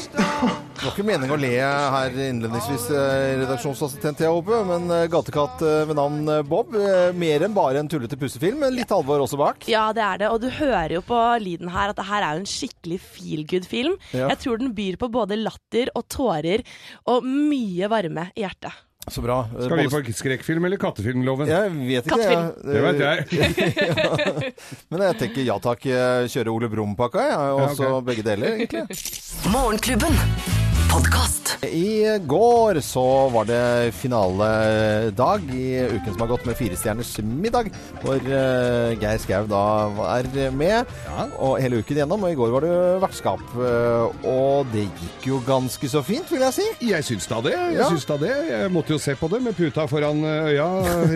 [0.77, 5.61] Det var ikke meningen å le her innledningsvis, eh, redaksjonsassistent Thea håper, men eh, gatekatt
[5.63, 6.75] eh, ved navn Bob.
[7.15, 9.69] Mer enn bare en tullete pussefilm, men litt alvor også bak.
[9.71, 12.35] Ja, det er det, og du hører jo på lyden her at det her er
[12.35, 13.95] jo en skikkelig feel good-film.
[14.11, 14.27] Ja.
[14.33, 16.67] Jeg tror den byr på både latter og tårer
[17.07, 18.83] og mye varme i hjertet.
[19.07, 19.37] Så bra.
[19.55, 21.47] Skal vi på skrekkfilm eller kattefilmloven?
[21.47, 22.19] Jeg vet ikke.
[22.27, 22.51] Jeg.
[22.67, 23.17] Det vet jeg.
[23.87, 24.51] ja.
[24.91, 27.37] Men jeg tenker ja takk, jeg kjører Ole Brumm-pakka, jeg.
[27.37, 28.83] Ja, Ja, også begge deler, egentlig.
[29.53, 30.19] Morgenklubben.
[31.47, 31.63] Podkast.
[31.65, 37.69] I går så var det finaledag i uken som har gått med Firestjerners middag,
[38.01, 39.61] hvor eh, Geir Skau da
[39.95, 40.85] var med
[41.39, 42.23] og hele uken gjennom.
[42.27, 43.41] Og i går var det vertskap.
[43.55, 46.67] eh, og det gikk jo ganske så fint, vil jeg si.
[46.89, 47.53] Jeg syns da det.
[47.55, 47.89] Jeg Ja.
[47.91, 48.33] syns da det.
[48.49, 50.67] Jeg måtte jo se på det med puta foran øya,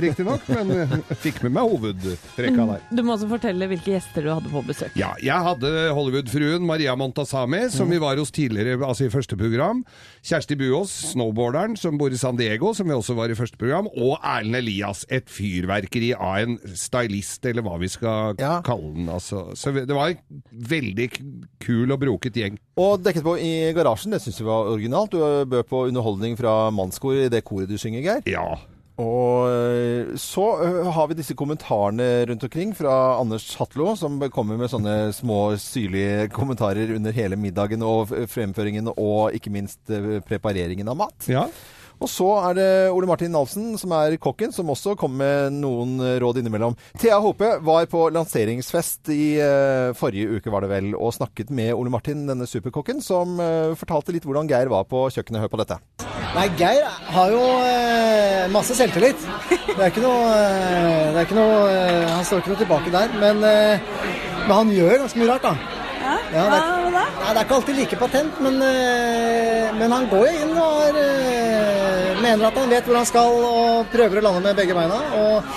[0.01, 2.81] riktignok, men eh, fikk med meg hovedrekka der.
[2.91, 4.95] Du må også fortelle hvilke gjester du hadde på besøk.
[4.95, 9.83] Ja, jeg hadde Hollywood-fruen Maria Montazami, som vi var hos tidligere, altså i første program.
[10.21, 13.87] Kjersti Buås, snowboarderen som bor i San Diego, som vi også var i første program.
[13.89, 19.09] Og Erlend Elias, et fyrverkeri av en stylist, eller hva vi skal kalle den.
[19.09, 19.47] Altså.
[19.57, 21.07] Så det var en veldig
[21.65, 22.59] kul og broket gjeng.
[22.77, 25.17] Og dekket på i garasjen, det syns vi var originalt.
[25.17, 28.29] Du bød på underholdning fra mannskor i det koret du synger, Geir.
[28.29, 28.59] Ja.
[29.01, 34.59] Og øh, så øh, har vi disse kommentarene rundt omkring fra Anders Hatlo, som kommer
[34.59, 40.91] med sånne små syrlige kommentarer under hele middagen og fremføringen og ikke minst øh, prepareringen
[40.91, 41.31] av mat.
[41.31, 41.47] Ja.
[42.01, 45.99] Og så er det Ole Martin Nalsen, som er kokken, som også kom med noen
[46.21, 46.73] råd innimellom.
[46.97, 51.75] Thea Hope var på lanseringsfest i uh, forrige uke, var det vel, og snakket med
[51.75, 55.43] Ole Martin, denne superkokken, som uh, fortalte litt hvordan Geir var på kjøkkenet.
[55.43, 55.77] Hør på dette.
[56.33, 59.21] Nei, Geir har jo uh, masse selvtillit.
[59.69, 60.31] Det er ikke noe,
[61.13, 61.59] det er ikke noe
[62.15, 63.13] Han står ikke noe tilbake der.
[63.21, 65.77] Men, men han gjør ganske mye rart, da.
[66.01, 68.57] Ja, Ja, det, er, nei, det er ikke alltid like patent, men,
[69.77, 70.97] men han går jo inn og har
[72.23, 74.97] mener at han vet hvor han skal og prøver å lande med begge beina.
[75.17, 75.51] Og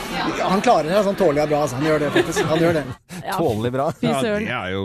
[0.44, 1.62] han klarer det sånn tålelig bra.
[1.64, 1.79] Altså.
[1.81, 2.44] Han gjør det, faktisk.
[2.53, 2.85] Han gjør det.
[3.24, 3.85] Ja, Tålelig bra.
[3.96, 4.48] fy søren.
[4.53, 4.81] er jo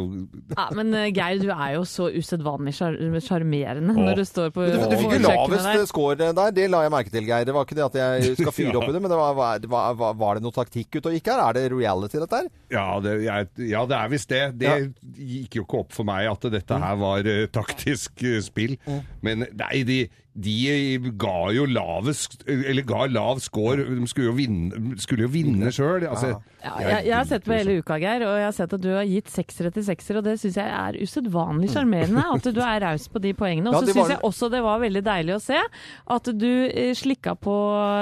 [0.55, 4.63] Ja, men eh, Geir, du er jo så usedvanlig sjar- sjarmerende når du står på
[4.69, 5.81] Du, du fikk jo lavest der.
[5.89, 7.43] score der, det la jeg merke til, Geir.
[7.49, 9.67] Det var ikke det at jeg skal fyre opp i det, men det var, var,
[9.99, 11.41] var, var det noe taktikk ute og gikk her?
[11.49, 12.47] Er det reality, dette her?
[12.71, 14.43] Ja, det, jeg, ja, det er visst det.
[14.61, 14.73] Det
[15.19, 18.77] gikk jo ikke opp for meg at dette her var uh, taktisk uh, spill.
[19.25, 19.99] Men nei, de,
[20.37, 23.83] de ga jo lavest Eller ga lav score.
[23.83, 26.05] De skulle jo vinne, skulle jo vinne sjøl.
[26.07, 28.81] Altså, Ja, jeg, jeg har sett på hele uka, Geir, og jeg har sett at
[28.83, 32.25] du har gitt seksere til sekser, og det syns jeg er usedvanlig sjarmerende.
[32.35, 33.69] At du er raus på de poengene.
[33.71, 36.49] Og Ja, så det syns jeg også det var veldig deilig å se at du
[36.67, 37.55] eh, slikka på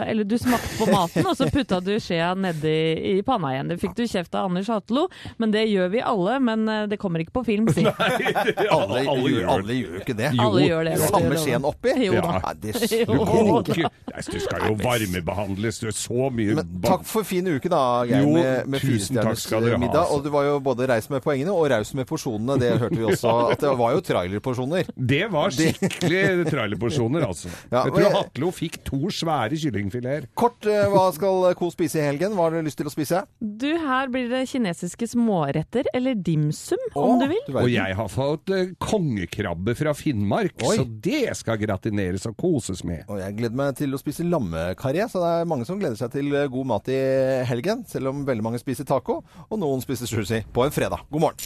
[0.07, 2.75] Eller du smakte på maten, og så putta du skjea nedi
[3.13, 3.71] i panna igjen.
[3.71, 6.39] Det fikk du kjeft av Anders Hatlo, men det gjør vi alle.
[6.43, 7.85] Men eh, det kommer ikke på film, si.
[7.87, 10.33] Alle, gjør, alle gjør ikke det.
[10.37, 11.93] Alle gjør det, Samme skjeen oppi?
[12.07, 12.39] Jo da.
[12.41, 12.73] Ja, det
[13.07, 13.61] Jo.
[13.67, 15.79] Du Nei, Du skal jo varmebehandles.
[15.81, 19.29] Du er så mye Takk for fin uke, da, Geir, Jo, med, med tusen takk
[19.31, 20.01] firestjerners skal dere ha, middag.
[20.03, 20.17] altså.
[20.17, 22.57] Og du var jo både reis med poengene og raus med porsjonene.
[22.61, 23.33] Det hørte vi også.
[23.53, 24.89] At det var jo trailerporsjoner.
[25.13, 27.51] Det var skikkelig trailerporsjoner, altså.
[27.71, 30.27] Ja, jeg tror jeg- Hatlo fikk to svære kyllingfileter.
[30.37, 32.33] Kort, eh, hva skal Co spise i helgen?
[32.37, 33.21] Hva har du lyst til å spise?
[33.41, 37.43] Du, her blir det kinesiske småretter, eller dimsum, om du vil.
[37.53, 40.75] Og jeg har fått eh, kongekrabbe fra Finnmark, Oi.
[40.79, 41.59] så det skal
[42.07, 43.03] gratineres og koses med.
[43.09, 46.11] Og jeg gleder meg til å spise lammekaré, så det er mange som gleder seg
[46.13, 46.99] til eh, god mat i
[47.47, 47.83] helgen.
[47.87, 51.05] Selv om veldig mange spiser taco, og noen spiser sushi på en fredag.
[51.11, 51.37] God morgen.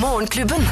[0.00, 0.66] Morgenklubben.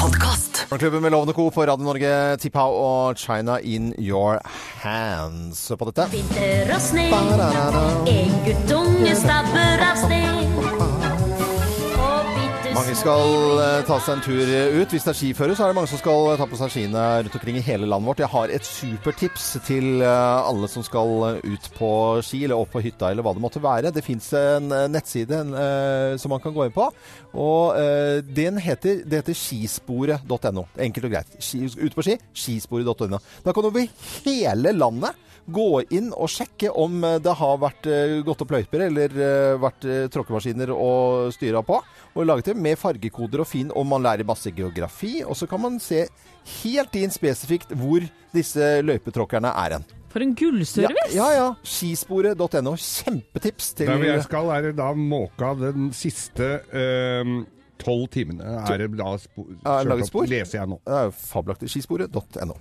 [0.00, 0.64] Podkast.
[0.70, 1.50] Morgenklubben med Lovende Co.
[1.50, 4.40] på Radio Norge, Tipau og China in your
[4.80, 5.68] hands.
[5.68, 6.08] Hør på dette.
[6.14, 7.10] Vinter og sne,
[8.08, 10.99] en guttunge stabber av sted.
[12.80, 14.92] Mange skal eh, ta seg en tur ut.
[14.94, 17.34] Hvis det er skiføre, så er det mange som skal ta på seg skiene rundt
[17.36, 18.22] omkring i hele landet vårt.
[18.22, 21.90] Jeg har et supertips til eh, alle som skal eh, ut på
[22.24, 23.92] ski, eller opp på hytta, eller hva det måtte være.
[23.92, 26.88] Det fins en eh, nettside eh, som man kan gå inn på,
[27.36, 30.64] og eh, den heter, det heter skisporet.no.
[30.80, 31.36] Enkelt og greit.
[31.36, 33.20] Ute på ski, skisporet.no.
[33.44, 37.88] Da kan du over hele landet gå inn og sjekke om eh, det har vært
[37.90, 41.80] eh, gått opp løyper eller eh, vært tråkkemaskiner og styra på.
[42.14, 45.20] Og laget det med fargekoder og fin, og man lærer masse geografi.
[45.24, 46.06] Og så kan man se
[46.62, 49.88] helt inn spesifikt hvor disse løypetråkkerne er hen.
[50.10, 51.14] For en gullservice!
[51.14, 51.38] Ja, ja.
[51.38, 51.48] ja.
[51.62, 52.74] Skisporet.no.
[52.74, 57.44] Kjempetips til Der jeg skal, er det da måka den siste ehm,
[57.78, 58.58] tolv timene.
[58.66, 60.26] Er det da spor, Ja, laget spor?
[60.26, 60.80] leser jeg nå.
[61.14, 61.70] Fabelaktig.
[61.70, 62.58] Skisporet.no.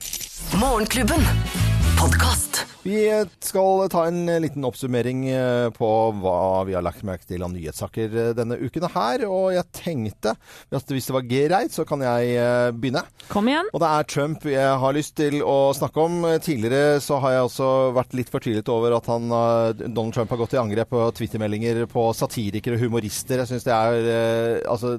[0.61, 1.88] Morgenklubben.
[1.99, 2.65] Podkast.
[2.83, 3.01] Vi
[3.43, 5.87] skal ta en liten oppsummering eh, på
[6.21, 9.25] hva vi har lagt merke til av nyhetssaker eh, denne uken her.
[9.27, 13.03] Og jeg tenkte at hvis det var greit, så kan jeg eh, begynne.
[13.27, 13.67] Kom igjen.
[13.75, 16.23] Og det er Trump jeg har lyst til å snakke om.
[16.39, 20.39] Tidligere så har jeg også vært litt fortvilet over at han, eh, Donald Trump har
[20.45, 23.43] gått i angrep på twittermeldinger på satirikere og humorister.
[23.43, 24.95] Jeg syns det er eh, altså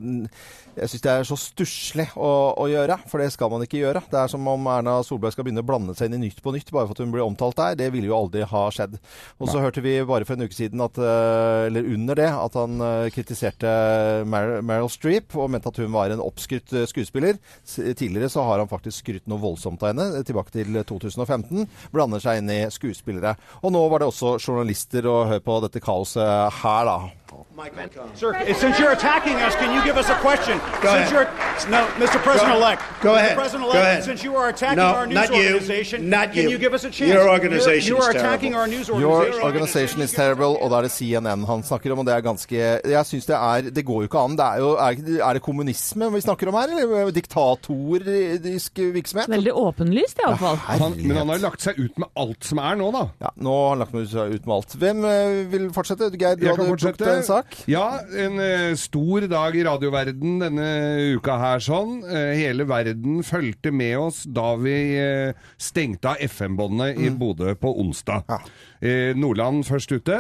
[0.77, 4.03] jeg syns det er så stusslig å, å gjøre, for det skal man ikke gjøre.
[4.11, 6.55] Det er som om Erna Solberg skal begynne å blande seg inn i Nytt på
[6.55, 7.79] Nytt bare for at hun blir omtalt der.
[7.79, 8.99] Det ville jo aldri ha skjedd.
[9.39, 12.59] Og så hørte vi bare for en uke siden, at, eh, eller under det, at
[12.59, 13.75] han eh, kritiserte
[14.31, 17.39] Mer Meryl Streep og mente at hun var en oppskrytt eh, skuespiller.
[17.65, 21.69] Tidligere så har han faktisk skrytt noe voldsomt av henne, tilbake til 2015.
[21.95, 23.37] Blander seg inn i skuespillere.
[23.63, 26.99] Og nå var det også journalister, og hør på dette kaoset her, da.
[28.15, 30.59] Sir, since you're attacking us, can you give us a question?
[30.83, 31.13] Go since ahead.
[31.13, 32.19] you're no, Mr.
[32.23, 32.83] President-elect.
[33.03, 33.17] Go Mr.
[33.17, 33.37] ahead.
[33.37, 34.05] President-elect, Go ahead.
[34.05, 35.47] Since you are attacking No, our news not you.
[35.55, 36.11] organization, you.
[36.11, 36.51] can you.
[36.51, 37.13] you give us a chance?
[37.13, 38.61] Your organization You're, is attacking terrible.
[38.61, 39.47] our news Your organization.
[39.47, 42.57] organization is terrible, og da er det CNN han snakker om, og det er ganske
[42.91, 44.37] Jeg syns det er Det går jo ikke an.
[44.37, 44.95] Det er jo Er,
[45.29, 49.29] er det kommunisme vi snakker om her, eller diktatorisk virksomhet?
[49.31, 50.57] Veldig åpenlyst, iallfall.
[50.57, 53.07] Han, men han har lagt seg ut med alt som er nå, da.
[53.21, 54.77] Ja, nå har han lagt seg ut med alt.
[54.81, 56.11] Hvem eh, vil fortsette?
[56.11, 57.20] Geir, du Jeg hadde fortsette.
[57.21, 57.57] En sak?
[57.71, 57.85] Ja,
[58.17, 60.69] en uh, stor dag i radioverden denne
[61.17, 62.01] uka her sånn.
[62.05, 67.05] Uh, hele verden fulgte med oss da vi uh, stengte av FM-båndet Mm.
[67.07, 68.25] i Bodø på onsdag.
[68.29, 68.45] Eh,
[69.17, 70.17] Nordland først ute,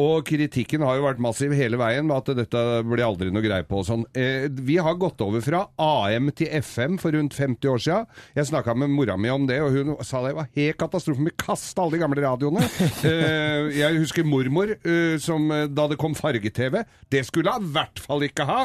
[0.00, 3.66] og kritikken har jo vært massiv hele veien med at dette blir aldri noe greie
[3.66, 4.04] på sånn.
[4.18, 8.06] Eh, vi har gått over fra AM til FM for rundt 50 år siden.
[8.38, 11.24] Jeg snakka med mora mi om det, og hun sa det var helt katastrofe.
[11.26, 12.66] Vi kasta alle de gamle radioene.
[13.10, 16.80] Eh, jeg husker mormor, eh, som eh, da det kom farge-TV.
[17.10, 18.60] Det skulle hun i hvert fall ikke ha!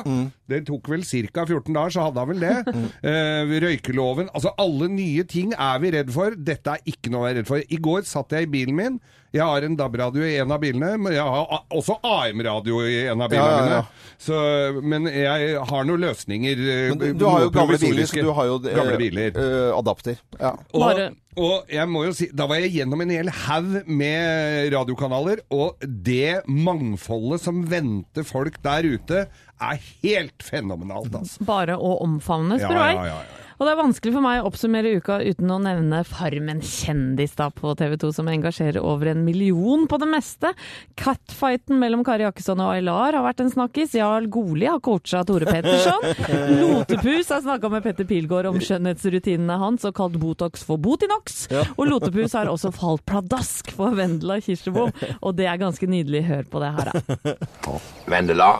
[0.45, 1.45] Det tok vel ca.
[1.45, 2.89] 14 dager, så hadde hun vel det.
[3.05, 6.35] Eh, røykeloven Altså, alle nye ting er vi redd for.
[6.37, 7.63] Dette er ikke noe å være redd for.
[7.65, 8.99] I går satt jeg i bilen min.
[9.35, 13.23] Jeg har en DAB-radio i en av bilene, men jeg har også AM-radio i en
[13.25, 13.81] av bilene Ja, ja, ja.
[13.83, 14.11] mine.
[14.25, 14.37] Så,
[14.79, 16.61] men jeg har noen løsninger.
[16.63, 19.35] eh, Men du, du har jo gamle biler, så du har jo eh, Gamle biler.
[19.35, 20.15] Uh, adapter.
[20.39, 20.53] Ja.
[20.71, 21.01] Og,
[21.35, 25.83] og jeg må jo si, da var jeg gjennom en hel haug med radiokanaler, og
[25.83, 29.25] det mangfoldet som venter folk der ute,
[29.59, 31.43] er helt fenomenalt, altså.
[31.47, 32.95] Bare å omfavne, spør du meg.
[32.95, 33.41] ja, ja, ja, ja.
[33.55, 37.47] Og det er vanskelig for meg å oppsummere uka uten å nevne Farmen kjendis da
[37.53, 40.51] på TV 2, som engasjerer over en million på det meste.
[40.99, 43.95] Catfighten mellom Kari Jakkesson og Aylar har vært en snakkis.
[43.95, 46.03] Jarl Goli har coacha Tore Petterson.
[46.61, 51.45] Lotepus har snakka med Petter Pilgaard om skjønnhetsrutinene hans og kalt Botox for Botinox.
[51.79, 54.91] Og Lotepus har også falt pladask for Vendela Kirsebom,
[55.21, 56.25] og det er ganske nydelig.
[56.25, 57.35] Hør på det her, da.
[58.11, 58.55] Vendela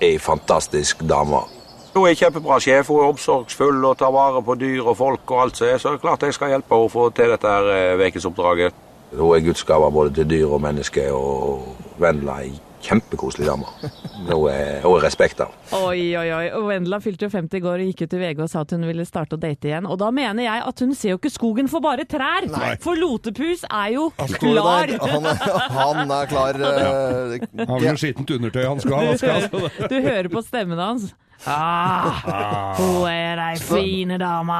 [0.00, 1.42] er ei fantastisk dame.
[1.94, 5.40] Hun er kjempebra sjef, hun er omsorgsfull og tar vare på dyr og folk og
[5.42, 8.06] alt så er, så klart jeg skal hjelpe henne å få til dette her eh,
[8.06, 8.76] ukesoppdraget.
[9.10, 11.64] Hun er gudsgave både til dyr og mennesker, og
[11.98, 13.66] Vendela er ei kjempekoselig dame.
[14.30, 15.50] Hun er, hun er respekt av.
[15.76, 16.46] Oi, oi, oi.
[16.56, 18.72] Og Vendela fylte jo 50 i går og gikk ut i VG og sa at
[18.76, 19.88] hun ville starte å date igjen.
[19.88, 22.46] Og da mener jeg at hun ser jo ikke skogen for bare trær!
[22.52, 22.74] Nei.
[22.84, 24.92] For Lotepus er jo Han klar!
[25.02, 26.60] Han, er- han er klar.
[26.84, 26.92] Ja.
[27.64, 29.64] Han har jo skittent undertøy han skal ha.
[29.92, 31.10] Du hører på stemmen hans.
[31.48, 34.58] Ah, hun er ei fine dame.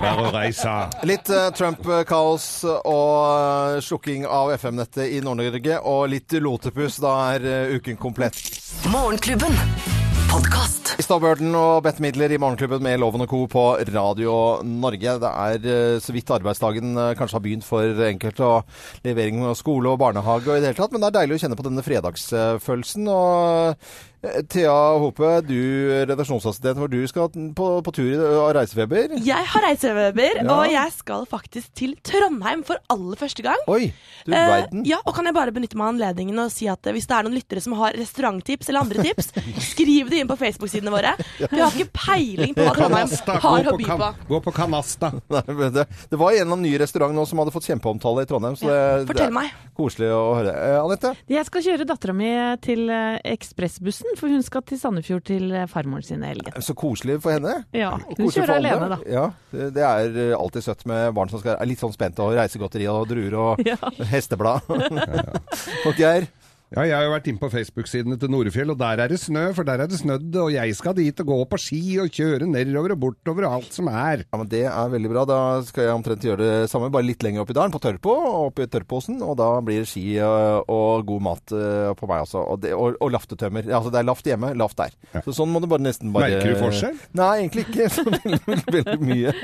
[0.00, 0.72] Bare å reise.
[1.04, 3.18] Litt eh, Trump-kaos og
[3.76, 7.00] eh, slukking av FM-nettet i Nord-Norge, og litt lotepus.
[7.04, 8.40] Da er eh, uken komplett.
[8.92, 9.52] Morgenklubben.
[10.30, 10.94] Podcast.
[11.04, 13.42] Stad Burden og Bett Midler i Morgenklubben med Loven og Co.
[13.50, 14.32] på Radio
[14.66, 15.18] Norge.
[15.22, 19.54] Det er eh, så vidt arbeidsdagen eh, kanskje har begynt for enkelte, og levering av
[19.60, 21.68] skole og barnehage og i det hele tatt, men det er deilig å kjenne på
[21.68, 23.08] denne fredagsfølelsen.
[23.12, 23.86] og
[24.52, 25.56] Thea Hope, du
[26.08, 28.18] redaksjonsassistent, hvor du skal på, på tur i
[28.58, 29.16] reisefeber.
[29.24, 30.48] Jeg har reisefeber, Ja.
[30.58, 33.60] og jeg skal faktisk til Trondheim for aller første gang.
[33.70, 33.92] Oi,
[34.26, 34.84] du Eh, verden.
[34.88, 37.16] ja, og kan jeg bare benytte meg av anledningen og si at eh, hvis det
[37.16, 39.32] er noen lyttere som har restauranttips eller andre tips,
[39.72, 41.14] skriv det inn på Facebook-sidene våre.
[41.38, 44.10] Vi har ikke peiling på hva Trondheim Kanasta, har å på by på.
[44.28, 45.12] Gå på Kanasta.
[45.34, 48.28] Nei, det, det var en av nye ny restaurant nå som hadde fått kjempeomtale i
[48.30, 48.56] Trondheim.
[48.58, 49.52] Så det, ja, det er meg.
[49.76, 50.54] Koselig å høre.
[50.54, 51.14] Eh, Anette?
[51.30, 52.30] Jeg skal kjøre dattera mi
[52.64, 53.18] til eh,
[54.20, 56.56] for hun skal til Sandefjord til eh, farmoren sin i helgen.
[56.62, 57.56] Så koselig for henne.
[57.76, 58.98] Ja, hun kjører alene, da.
[59.10, 62.18] Ja, det det er eh, alltid søtt med barn som skal, er litt sånn spent
[62.24, 63.76] og reisegodteri og druer og Ja.
[64.10, 64.66] hesteblad.
[65.86, 66.28] og Geir?
[66.72, 69.42] Ja, jeg har jo vært inne på Facebook-sidene til Norefjell, og der er det snø,
[69.54, 72.48] for der er det snødd, og jeg skal dit og gå på ski og kjøre
[72.50, 74.24] nedover og bortover og alt som er.
[74.24, 75.22] Ja, men Det er veldig bra.
[75.28, 75.36] Da
[75.68, 78.14] skal jeg omtrent gjøre det samme, bare litt lenger opp i dalen, på Tørrpå,
[78.48, 79.20] opp i Tørrposen.
[79.22, 82.42] Og da blir det ski og, og god mat eh, på meg også.
[82.56, 83.68] Og, det, og, og laftetømmer.
[83.70, 84.96] Altså det er laft hjemme, laft der.
[85.28, 86.98] Så sånn må du bare nesten bare Merker du forskjell?
[87.20, 89.36] Nei, egentlig ikke så veldig, veldig, veldig mye.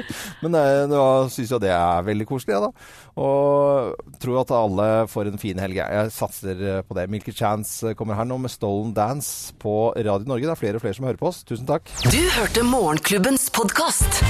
[0.43, 2.99] Men er- da syns jo det er veldig koselig, jeg, da.
[3.21, 5.79] Og tror at alle får en fin helg.
[5.79, 5.95] jeg.
[6.01, 7.07] Jeg satser eh, på det.
[7.11, 10.47] Milky Chance kommer her nå med Stolen Dance på Radio Norge.
[10.47, 11.43] Det er flere og flere som hører på oss.
[11.45, 11.91] Tusen takk.
[12.07, 14.23] Du hørte Morgenklubbens podkast.